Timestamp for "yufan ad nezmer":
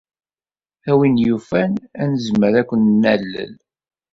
1.25-2.53